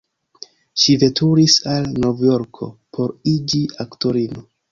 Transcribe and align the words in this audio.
Ŝi 0.83 0.95
veturis 1.03 1.57
al 1.75 1.85
Novjorko, 2.05 2.71
por 2.99 3.15
iĝi 3.35 3.63
aktorino. 3.87 4.47